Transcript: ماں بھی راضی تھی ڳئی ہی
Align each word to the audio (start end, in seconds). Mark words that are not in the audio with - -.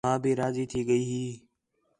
ماں 0.05 0.17
بھی 0.23 0.31
راضی 0.39 0.65
تھی 0.71 0.79
ڳئی 0.87 1.03
ہی 1.11 1.25